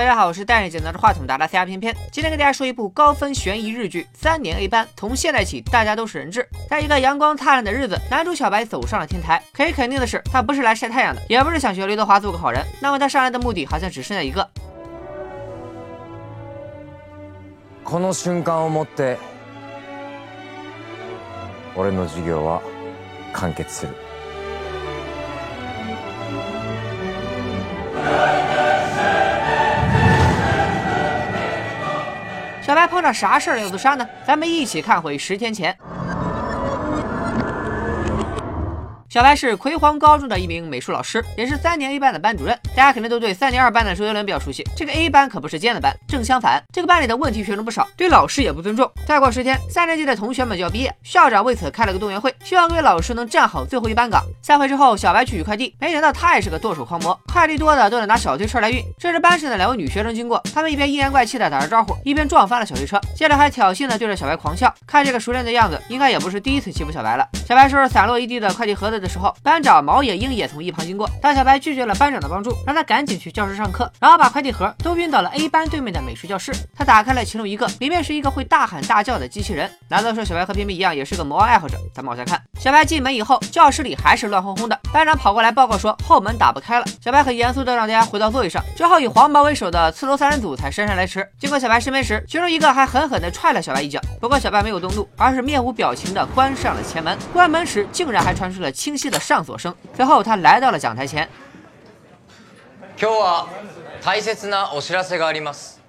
[0.00, 1.94] 大家好，我是戴着剪刀的话筒，打打 C R 片片。
[2.10, 4.86] 今天给大家说一部高分悬疑日剧《三年 A 班》。
[4.96, 6.48] 从现在起，大家都是人质。
[6.70, 9.42] 在一个阳光灿烂的日子，男主小白走上了天台。
[9.52, 12.64] 可以肯定的是，他不是来晒太阳的，也不是想学刘德华做个好人。
[12.80, 14.48] 那么他上来的目的好像只剩下一个。
[17.84, 19.18] この瞬間をもって、
[21.76, 22.62] 俺の授業は
[23.34, 23.94] 完結する。
[33.05, 34.09] 那啥事儿要自杀呢？
[34.25, 35.77] 咱们一起看回十天前。
[39.15, 42.53] 小白是葵皇高中的一名美术老师，也是三年 A 班的班主任。
[42.75, 44.61] 大家肯定都对三年二班的周杰伦比较熟悉。
[44.75, 48.91] 这个 A 班可不是尖子班，正相反，这个班里的问题学生不少，对老师也不尊重。
[49.07, 54.21] 再过十天，三年级的同学们就要毕业，校长为此开了个动员会，希望各位老师能站好最后一班岗。
[54.41, 58.83] 散会之后，小白去取快递，没想到他也是个剁手狂魔，快递多的都得拿小推车来运。
[58.99, 64.75] 这时班上的两位女学生经过，他们一边阴阳怪气的打着招呼，一边撞翻了小推车，接着还挑衅的对着小白狂笑。
[64.85, 67.25] 看这个熟练的样子，应该也不是第一次欺负小白了。
[67.47, 69.75] 小白收拾散落一地的快递盒子的时候，班长。
[69.85, 76.51] 毛野鹰也从一旁经过，当小白拒绝了班长的帮助，让他赶紧去教室上课，然后把快递盒都运到了 A 班对面的美术教室。
[76.75, 79.69] 他打开了其中一个，里面是一个会大喊大叫的机器人。
[79.89, 81.77] 难道说小白和偏偏一样，也是个魔王爱好者？
[81.93, 82.41] 咱们往下看。
[82.59, 84.79] 小白进门以后，教室里还是乱哄哄的。
[84.91, 86.85] 班长跑过来报告说后门打不开了。
[86.99, 91.27] 小白很严肃的让大家回到座位上，之后以黄毛为首的刺头三人组才姗姗来迟。
[91.37, 93.99] 经过小白身边时，其中一个还狠狠地踹了小白一脚。
[94.19, 97.15] 不过小白没有动怒，而是面无表情地关上了前门。
[97.31, 99.75] 关门时竟然还传出了轻清晰的上锁声。
[99.93, 100.37] 随后他。
[100.37, 101.27] 来到了讲台前。
[102.97, 103.47] 今日は
[104.01, 105.81] 大切なお知らせがあります。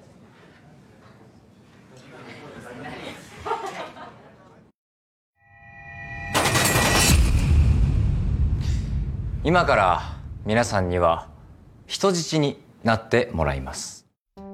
[9.45, 10.03] 今から
[10.45, 11.29] 皆さんには
[11.87, 14.06] 人質になってもらいます。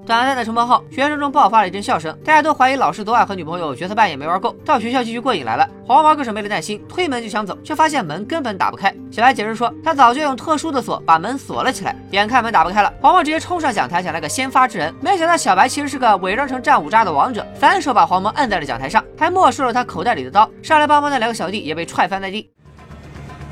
[0.08, 2.18] 短暂的沉默后，学生中爆发了一阵笑声。
[2.24, 5.70] 大家都怀疑老师昨晚和女朋友角色扮演没玩够，到学校继续过瘾来了。
[5.86, 8.92] 黄毛更是没了耐心，推门就想走，却发现门根本打不开。
[9.12, 11.96] 小白解释说，他早就用特殊的锁把门锁了起来。
[12.12, 14.96] 眼看门打不开了，黄毛直接冲上讲台想来个先发制人。
[15.00, 20.50] 没想到小白其实是个伪装成战五渣的王者，反手把黄毛摁在了讲台上，还没收了他口袋里的刀。
[20.64, 22.50] 上来帮忙的两个小弟也被踹翻在地。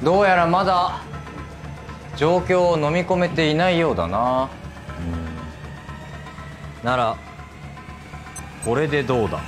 [0.03, 0.91] どうやらまだ
[2.17, 4.47] 状況を飲み込めていないようだな。
[6.83, 7.15] なら
[8.63, 9.39] これでどうだ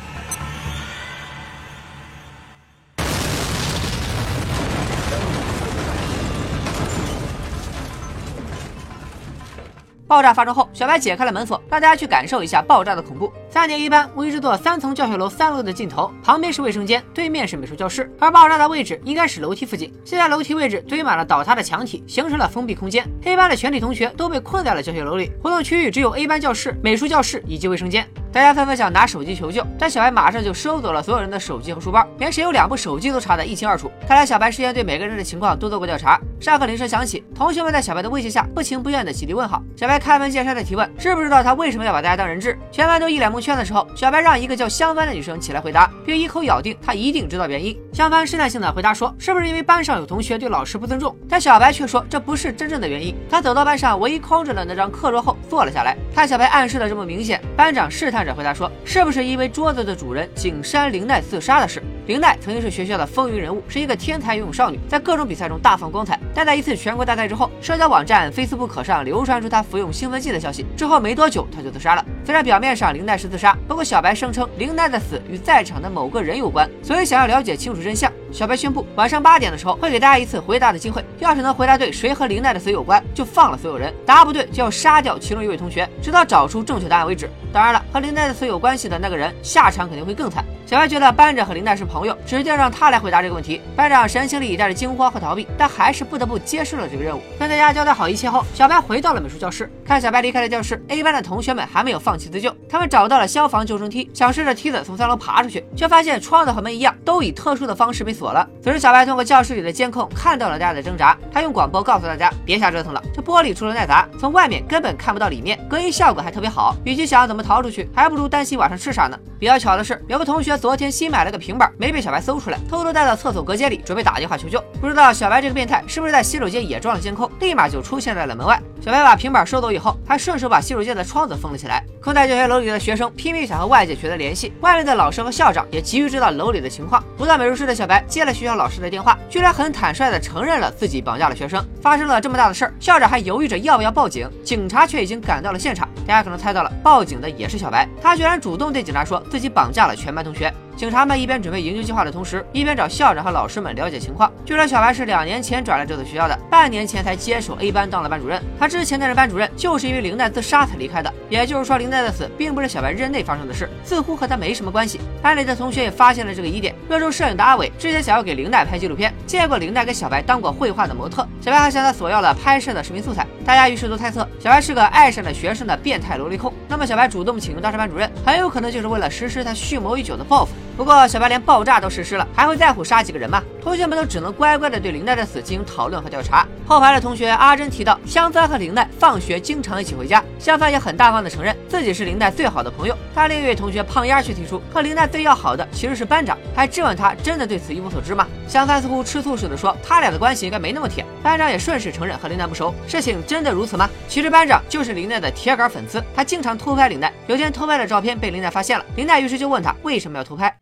[10.07, 13.31] 爆炸发生后，小白解开了门锁，让大家去感受一下爆炸的恐怖。
[13.52, 19.92] 三年一班位于这座三层教学楼三楼的尽头，旁边是卫生间，对面是美术教室，而爆炸的位置应该是楼梯附近。
[20.06, 23.06] 现在楼梯位置堆满了倒塌的墙体，形成了封闭空间。
[23.22, 28.08] 黑班的全体同学都被困在了教学楼里，活动区域只有 A 班教室、美术教室以及卫生间。
[28.32, 33.92] 大家纷纷想拿手机求救，但小白马上就收走了所有人的手机和书包，连谁有两部手机都查得一清二楚。
[34.08, 36.19] 看来小白事先对每个人的情况都做过调查。
[36.40, 39.62] 上课铃声响起，同学们在小白的威胁下不情不愿的起立问好。
[39.76, 42.58] 小白开门见山的提问：知不知道他为什么要把大家当人质？
[42.70, 47.78] 全班都一脸懵圈的时候，小白让一个叫香帆的女生起来回答，并一口咬定她一定知道原因。
[47.92, 51.14] 香帆试探性的回答说：是不是因为班上有同学对老师不尊重？
[51.28, 53.14] 但小白却说这不是真正的原因。
[53.28, 55.94] 他走到班上唯一空着的那张课桌后坐了下来。
[56.14, 59.02] 看小白暗示的这么明显，班长试探着回答说：是。
[59.02, 61.82] 不是因为桌子的主人景山绫奈自杀的事？
[62.06, 66.16] 绫奈曾经是学校的风云人物，是一个天才游泳少女，在各种比赛中大放光彩。
[66.32, 72.04] 但在一次全国大赛之后，社交网站 Facebook 上流传出她服用兴奋剂的消息，之后没多久她就自杀了。
[72.24, 78.12] 虽然表面上林奈是自杀，不过小白声称林奈的死与在场的某个人有关，所以想要了解清楚真相。
[78.32, 81.04] 小白宣布，晚上八点的时候会给大家一次回答的机会。
[81.19, 87.28] 要是能回答对谁和林奈的死有关，就放了所有人；答不对，就要杀掉其中一位同学，直到找出正确答案为止。
[87.53, 90.43] 当然了，和林奈的死有关系的那个人，下场肯定会更惨。
[90.65, 93.60] 小白觉得班长和林奈是朋友，指定让他来回答这个问题。
[93.76, 97.20] 班长神情里带着惊慌和逃避，但还是不得不接受了这个任务。
[97.38, 99.70] 跟大家交代好一切后，小白回到了美术教室。
[99.84, 108.48] 看小白离开了教室，A 班的同学们还没有放弃自救，他们找到了消防救生梯，想试着梯子从三楼爬出去，却发现窗子和门一样，都以特殊的方式被锁锁了。
[108.62, 114.64] 此时，小白通过教室里的监控看到了大家的挣扎，他用广播告诉大家别瞎折腾了，这玻璃出了耐砸，从外面。
[114.69, 116.76] 根本看不到里面，隔音效果还特别好。
[116.84, 119.19] 与其想怎么逃出去，还不如担心晚上吃啥呢。
[119.40, 124.62] 比较巧的是，有个同学昨天新买了个平板，没被小白搜出来，偷偷带到厕所隔间里，准备打电话求救。
[124.80, 128.60] 不知道小白这个变态是不是在洗手间也装了监控，立马就出现在了门外。
[128.80, 131.84] 小白把平板收走以后，还顺手把洗手间的窗子封了起来。
[132.00, 134.82] 困在教学楼里的学生拼命想和外界取得联系，外面。
[134.82, 137.00] 的老师和校长也急于知道楼里的情况。
[137.16, 141.64] 不在美术室的小白接了学校老师的电话，居然很坦率地承认了自己绑架了学生。
[141.81, 145.88] 发生了这么大的事儿，校长还犹豫着要不要报警，警察却已经赶到了现场。
[146.06, 150.53] 大家可能猜到了，报警的也是小白，他居然主动对警察说自己绑架了全班同学。
[150.74, 154.32] 警察们一边准备营救计划的同时，一边找校长和老师们了解情况。
[154.44, 158.42] 据说小白是两年前转来这所学校的，半年前才接手 A 班当了班主任。
[158.58, 164.98] 他之前担任班主任就是因为林奈自杀才离开的，也就是说林奈的死并不是小白任内发生的事，似乎和他没什么关系。
[165.20, 166.75] 班里的同学也发现了这个疑点。
[166.88, 173.26] 热衷摄影的阿伟之前想要给林奈拍纪录片，见过林奈给小白当过绘画的模特，小白还向他索要了拍摄的视频素材。
[173.44, 176.52] 大家于是都猜测小白是个爱上了学生的变态萝莉控。
[176.66, 180.52] 那么小白主动请求当上班主任，很有可能就是为了实施他蓄谋已久的报复。
[180.76, 183.42] 不过小白连爆炸都实施了，还会在乎杀几个人吗？
[183.62, 186.46] 同学们都只能乖乖的对林奈的死进行讨论和调查。
[186.66, 192.96] 后排的同学阿珍提到，香帆和林奈放学经常一起回家，香帆也很大方的承认自己是林奈最好的朋友。
[193.14, 198.26] 但另一位同学胖丫却提出，和林奈最要好的其实是班长，还质问他真的对此一无所知吗？
[198.48, 201.04] 香帆似乎吃醋似的说，他俩的关系应该没那么铁。
[201.22, 203.88] 班长也顺势承认和林奈不熟，事情真的如此吗？
[204.08, 207.12] 其实班长就是林奈的铁杆粉丝，他经常偷拍林奈。
[207.28, 210.52] 有天偷拍的照片被林奈发现了，林奈于是就问他为什么要偷拍。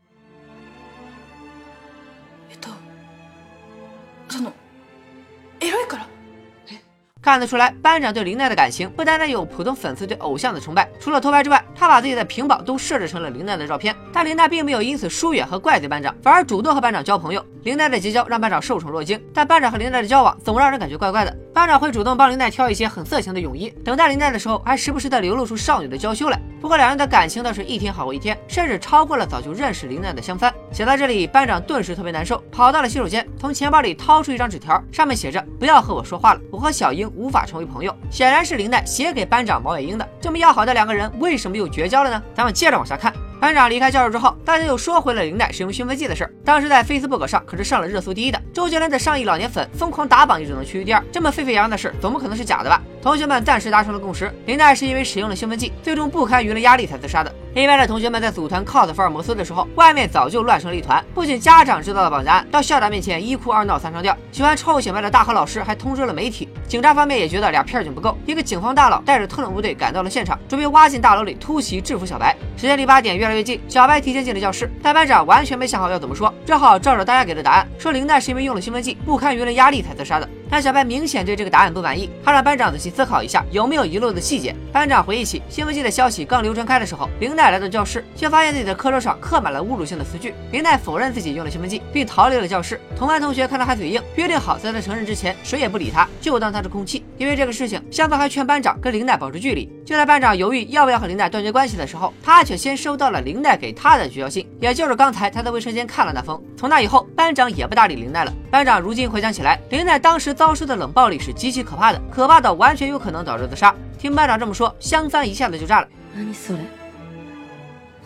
[7.22, 10.88] 看得出来，班长对林奈的感情不单单有普通粉丝对偶像的崇拜。
[10.98, 13.94] 除了偷拍之外，他把自己的屏保都设置成了林奈的照片。
[14.12, 17.44] 但林奈并没有因此疏远和怪罪班长，反而主动和班长交朋友。
[17.62, 21.36] 林奈的结交让班长受宠若惊，但班长和林奈的交往总让人感觉怪怪的。
[21.52, 26.40] 班长会主动帮林奈挑一些很色情的泳衣，等待林奈的时候还时不时的流露出少女的娇羞来。
[26.60, 30.52] 不过两人的感情倒是一天好过一天，甚至超过了早就认识林奈的香帆。
[30.72, 40.08] 写到这里，班长顿时特别难受，跑到了洗手间，从钱包里掏出一张纸条，上面写着：“不要和我说话了，我和小英无法成为朋友。”显然是林奈写给班长毛野英的。
[40.20, 42.22] 这么要好的两个人，为什么又绝交了呢？
[42.34, 43.12] 咱们接着往下看。
[43.40, 46.32] 班长离开教室之后，大家又说回了林黛使用兴奋剂的事儿。
[46.44, 48.40] 当时在 Facebook 上可是上了热搜第一的。
[48.52, 51.02] 周杰伦的上亿老年粉疯狂打榜，也只能屈居第二。
[51.10, 52.82] 这么沸沸扬扬的事，总不可能是假的吧？
[53.02, 57.34] 同学们暂时达成了共识，林奈是因为使用了兴奋剂，最终不堪舆论压力才自杀的。
[57.54, 61.02] 另外的同学们在组团 cos 福尔摩斯的时候，外面早就乱成了一团。
[61.14, 64.16] 不仅家长知道了绑架案，到校长面前一哭二闹三上吊。
[64.30, 66.48] 喜欢臭显摆的大河老师还通知了媒体。
[66.68, 72.36] 警察方面也觉得俩片警不够，一个警方大佬带着特种部队赶到了现场，准备挖进大楼里突袭制服小白。
[72.56, 80.28] 时间离八点越来越近，小白提前进了教室，但班长完全没想好要怎么说，只好照着大家给的答案说林奈是因为用了兴奋剂，不堪舆论压力才自杀的。
[80.50, 84.54] 但小白明显对这个答案不满意，他让班长仔细思考一下有没有遗漏的细节。
[84.72, 90.34] 班长回忆起兴奋剂的消息刚流传开的时候，林奈来到教室，却发现自己的课桌上刻满了侮辱性的词句。
[90.50, 92.80] 林奈否认自己用了兴奋剂，并逃离了教室。
[92.96, 97.04] 同班同学看他还嘴硬，约定好在他承认之前，谁也不理他，就当他是空气。
[97.16, 99.70] 因为这个事情，香帆还劝班长跟林奈保持距离。
[99.89, 106.41] 就在班长犹豫要不要和林奈断绝关系的时候，他却先收到了林奈给他的绝交信，也就是刚才他在卫生间看了那封。
[106.57, 108.33] 从那以后，班长也不搭理林奈了。
[108.49, 113.75] 班长如今回想起来，林奈当时遭受的冷暴力是极其可怕的，可怕到完全有可能导致自杀。
[113.97, 115.87] 听班长这么说，香帆一下子就炸了。
[116.15, 116.59] 何それ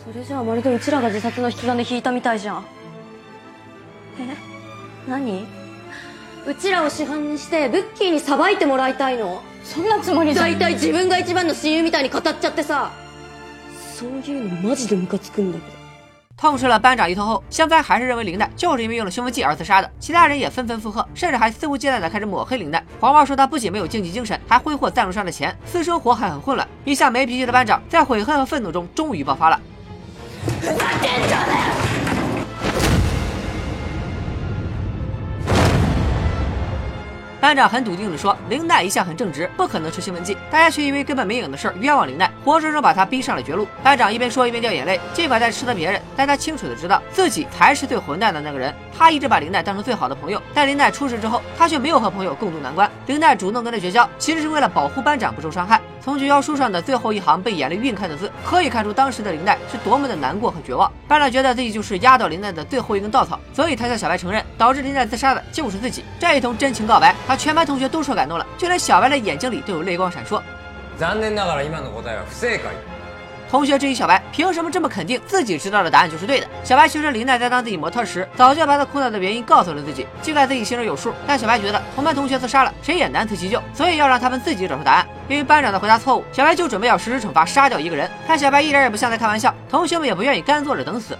[0.04, 2.66] それじゃあまるでうちらが自殺の引き金引いたみたいじゃん
[4.20, 4.36] え
[5.08, 5.46] 何
[6.48, 12.92] うちらを師範にしてブッキーにさばいてもらいたいの そんなつもりじゃ大体自分が一番の親友みたいに語っちゃってさ
[13.96, 15.80] そういうのマジでムカつくんだけど
[16.38, 19.92] 痛斥了班长一通后，香帆还是认为林奈就是因为用了兴奋剂而自杀的。
[20.00, 22.82] 其他人也纷纷附和，甚至还肆无忌惮的开始抹黑林奈。
[23.02, 26.66] 黄毛说他不仅没有竞技精神，还挥霍赞助商的钱，私生活还很混乱。
[26.86, 29.60] 一向没脾气的班长在悔恨和愤怒中终于爆发了。
[37.45, 40.35] 班长很笃定地说，林奈一向很正直，不可能吃兴奋剂。
[40.51, 43.69] 大家却因为根本没影的事冤枉林奈，活生生把他逼上了绝路。
[43.83, 48.75] 班长一边说一边掉眼泪，尽管在斥责别人，但他清楚的知道自己才是最混蛋的那个人。
[48.97, 52.91] 他一直把林奈当成最好的朋友，但林奈出事之后，他却没有和朋友共度难关。
[53.09, 55.79] 林奈主动跟他绝交，其实是为了保护班长不受伤害。
[56.04, 60.92] 从绝交书上的最后一行被眼泪晕开的字，可以看出当时的林奈是多么的难过和绝望。
[61.08, 66.04] 班长觉得自己就是压倒林奈的最后一根稻草，所以他向小白承认，导致林奈自杀的就是自己。
[66.20, 70.42] 这一通真情告白，他全班同学都受感动了，就连小白的眼睛里都有泪光闪烁。
[70.98, 72.93] 残念ながら今の答えは不正解。
[73.51, 76.47] 同学质疑小白凭什么这么肯定自己知道的答案就是对的？
[76.65, 85.07] 小白其实林奈在当自己模特时，早就把他苦恼的原因告诉了自己，尽管自己心里有数，但小白觉得同班同学自杀了，谁也难辞其咎，所以要让他们自己找出答案。
[85.29, 88.11] 因为班长的回答错误，小白就准备要实施惩罚，杀掉一个人。
[88.27, 91.17] 但小白一点也不像在开玩笑，同学们也不愿意干坐着等死。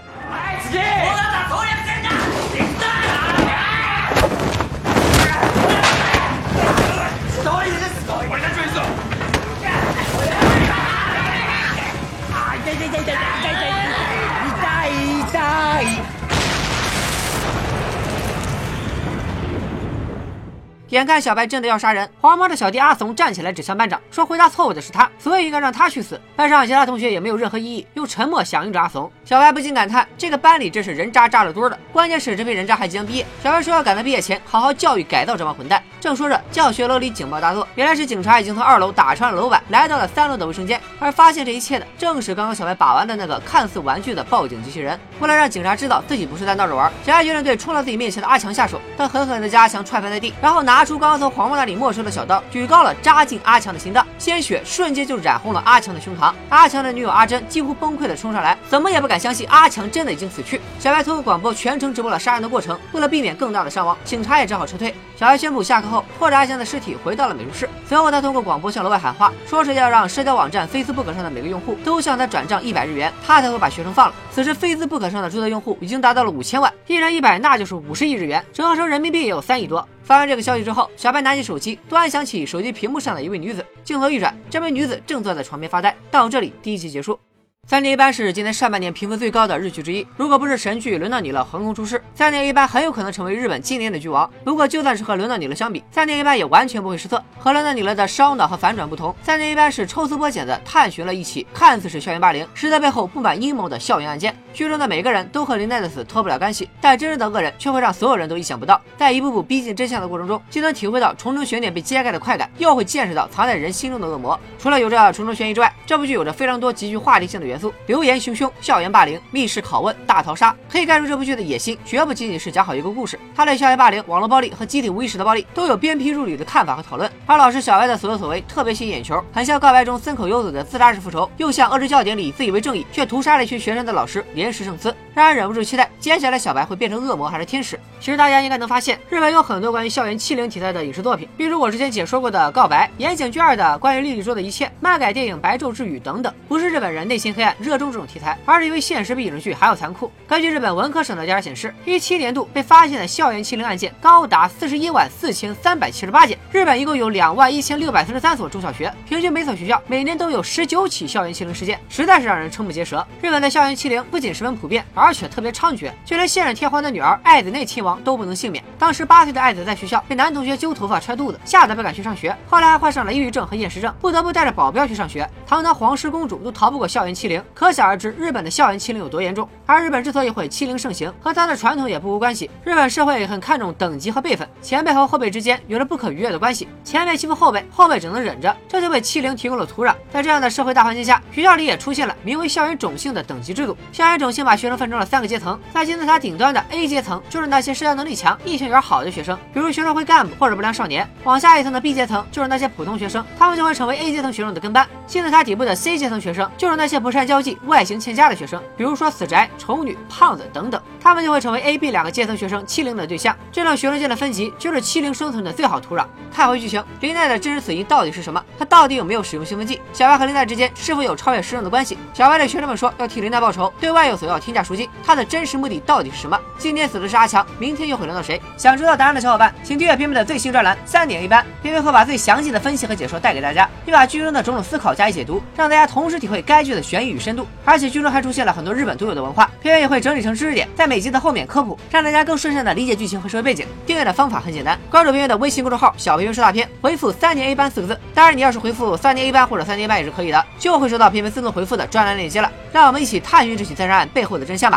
[20.95, 26.19] 眼看小白真的要杀人，黄毛的小弟阿怂站起来指向班长，说回答错误的是他，所以应该让他去死。
[26.37, 29.11] 班上其他同学也没有任何异议，用沉默响应着阿怂。
[29.25, 31.77] 小白不禁感叹，这个班里真是人渣扎了堆的。
[31.91, 35.83] 关键是这批人渣还即将毕业，小白说要赶在毕业前好好教育改造这帮混蛋。
[36.05, 40.79] 正说着，教学楼里警报大作，原来是警察已经从二楼打穿了楼板，来到了三楼的卫生间。
[40.99, 44.99] 而发现这一切的，正是刚刚小白把玩的那个看似玩具的报警机器人。
[45.19, 48.79] 为了让警察知道自己不是在闹着玩，小白决定对冲到自己面前的阿强下手。
[48.95, 56.31] 他狠狠地将阿强踹翻在地，然后拿出刚刚从黄毛那里没收的小刀，举高了扎进阿强的心脏，鲜血瞬间就染红了阿强的胸膛。
[56.49, 60.61] 阿强的女友阿珍几乎崩溃的冲上来，怎么也不敢相信阿强真的已经死去。
[60.77, 64.93] 小白通过广播全程直播了杀人的过程，为了避免更大的伤亡，警察也只好撤退。
[65.17, 74.15] 小白宣布下课后拖着阿强的尸体回到了美术室，随后他通过广播向楼外喊话，说是要让社交网站 Facebook 上的每个用户都向他转账一百日元，他才会把学生放了。
[74.31, 79.87] 此时 Facebook 上的注册用户已经达到了五千万，一人一百，那就是五十亿日元，折合成人民币也有三亿多。
[80.03, 85.95] 发完这个消息之后，小白拿起手机，端详起手机屏幕上的一位女子，镜头一转，这名女子正坐在床边发呆。
[86.11, 87.19] 到这里，第一集结束。
[87.67, 94.29] 三年一班是今年上半年评分最高的日剧之一，如果不是神剧《轮到你了》横空出世，三年一班很有可能成为日本今年的剧王。
[94.43, 97.17] 不过就算是和《轮到你了》相比，三年一班也完全不会失色。
[97.39, 104.35] 和《轮到你了》的烧脑和反转不同，三年一班是抽丝剥茧的探寻了一起看似是校园霸凌，实则背后布满阴谋的校园案件。
[104.53, 108.79] 剧中的每个人都和林奈的死脱不了干系，但真正的恶人却会让所有人都意想不到。
[108.95, 114.39] 在一步步逼近真相的过程中，既能体会到重重悬念被揭开的快感，又会见识到藏在人心中的恶魔。
[114.59, 123.17] 除了有着重重悬疑之外，这部剧有着非常多极具话题性的元元素，流言汹汹校园霸凌、密室拷问、大逃杀，可以看出这部剧的野心绝不仅仅是讲好一个故事。
[123.33, 127.09] 他对校园霸凌、网络暴力和集体无意识的暴力都有鞭辟入里的看法和讨论。
[127.25, 137.79] 而老师小白的所作所为特别吸引眼球，很像告白中森口优子的自杀式复仇，又像恶之教典里自以为正义却屠杀了一群学生的老师连石胜司，让人忍不住期待接下来小白会变成恶魔还是天使。
[138.01, 146.31] 其实大家应该能发现，日本有很多关于校园欺凌题材的影视作品，比如我之前解说过的《告白》，岩井俊二的关于莉莉说的一切，漫改电影《白昼之语》等等。
[146.49, 150.11] 不是日本人内心黑暗热衷这种题材，而是因为现实比影视剧还要残酷。
[150.27, 156.37] 根据日本文科省的调查显示，一七年度被发现的校园欺凌案件高达四十一万四千三百七十八件。
[156.51, 163.05] 日本一共有两万一千六百四十三所中小学，平均每所学校每年都有十九起校园欺凌事件，实在是让人瞠目结舌。
[163.21, 168.63] 日本的校园欺凌不仅十分普遍，而而且特别猖獗，就连现任天皇的女儿爱子内亲王都不能幸免。
[168.79, 175.29] 当时八岁的爱子在学校被男同学揪头发踹肚子，吓得不敢去上学，后来还患上了抑郁症和厌食症，不得不带着保镖去上学。
[175.45, 179.47] 堂堂皇室公主都逃不过校园欺凌，可想而知日本的校园欺凌有多严重。
[179.67, 182.49] 而日本之所以会欺凌盛行，和它的传统也不无关系。
[182.63, 189.93] 日本社会很看重等级和辈分，前辈和后辈之间有着不可逾越的关系，前辈欺负后辈，后辈只能忍着，这就为欺凌提供了土壤。
[190.11, 193.77] 在这样的社会大环境下，学校里也出现了名为校园种姓的等级制度。
[193.91, 201.07] 校园种姓把学生分成了三个阶层，在金字塔顶端的 A 阶层就是那些社交能力强、异性缘好的学生，比如学生会干部或者不良少年。
[201.23, 204.87] 往下一层的 B 阶层就是那些普通学生，他们就会成为 A 阶层学生的跟班。
[205.07, 213.35] 金字塔底部的 C 阶层学生就是那些不善交际、外形欠佳的学生，比如说死宅、丑女、胖子等等，他们就会成为 A、B 两个阶层学生欺凌的对象。
[213.51, 216.05] 这种学生间的分级就是欺凌生存的最好土壤。
[216.33, 218.43] 看回剧情，林奈的真实死因到底是什么？
[218.59, 219.79] 他到底有没有使用兴奋剂？
[219.93, 221.97] 小白和林奈之间是否有超越师生的关系？
[222.13, 226.39] 小白对学生们说要替林奈报仇，对外又索要天价赎金，他的真实目的到底是什么？
[226.57, 228.41] 今天死的是阿强，明天又会轮到谁？
[228.57, 237.47] 想知道答案的小伙伴，请订阅片片的最新专栏《三点一班》，片片会把最详细的分析和解说带给大家，并把剧中的种种思考加以解读，让大家同时体会该剧的悬疑与深度。
[237.63, 243.65] 而且剧中还出现了很多日本独有的文化，片片也会整理成知识点，在每集的后面科普，让大家更顺畅的理解剧情和社会背景。
[243.85, 247.99] 订阅的方法很简单，关注片片的微信公众号“小片片说大片”，回复“三年 A 班”四个字。
[248.13, 252.51] 当然，你要是回复“三年 A 班”或者“三年 A 班”也是可以的，就会收到片片自动回复的专栏链接了。
[252.71, 254.74] 让我们一起探寻这起自杀案背后的真相吧！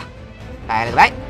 [0.68, 1.27] 拜了个拜。